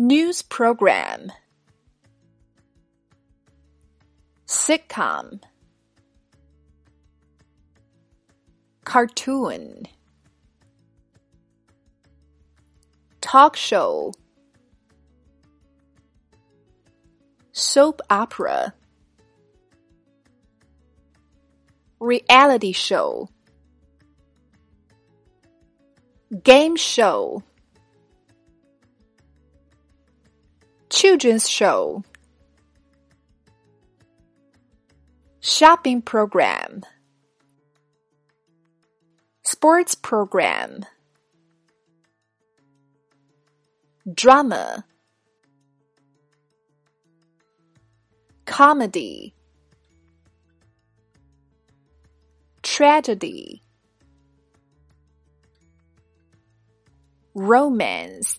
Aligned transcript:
News 0.00 0.42
program. 0.42 1.32
Sitcom. 4.46 5.42
Cartoon. 8.84 9.88
Talk 13.20 13.56
show. 13.56 14.14
Soap 17.50 18.00
opera. 18.08 18.72
Reality 21.98 22.70
show. 22.70 23.28
Game 26.44 26.76
show. 26.76 27.42
Children's 30.90 31.48
show. 31.48 32.02
Shopping 35.40 36.00
program. 36.00 36.82
Sports 39.44 39.94
program. 39.94 40.84
Drama. 44.14 44.84
Comedy. 48.46 49.34
Tragedy. 52.62 53.62
Romance. 57.34 58.37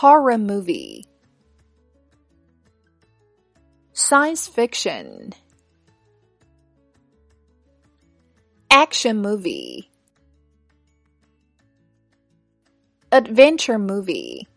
Horror 0.00 0.38
movie. 0.38 1.04
Science 3.92 4.48
fiction. 4.48 5.34
Action 8.70 9.20
movie. 9.20 9.90
Adventure 13.12 13.78
movie. 13.78 14.48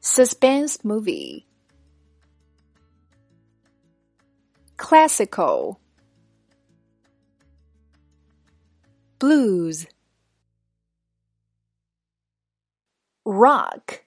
Suspense 0.00 0.82
movie. 0.82 1.46
Classical. 4.78 5.78
Blues. 9.18 9.86
Rock. 13.26 14.04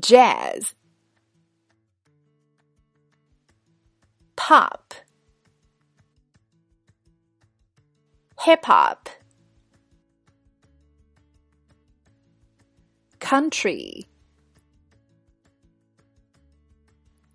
Jazz. 0.00 0.74
Pop. 4.34 4.92
Hip 8.40 8.64
hop. 8.64 9.08
Country. 13.20 14.04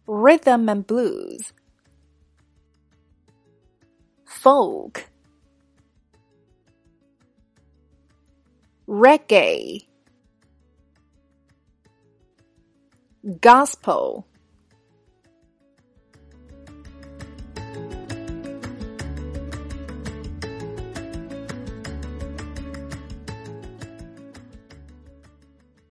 Rhythm 0.05 0.67
and 0.67 0.85
blues. 0.85 1.53
Folk. 4.25 5.08
Reggae. 8.89 9.85
Gospel. 13.39 14.25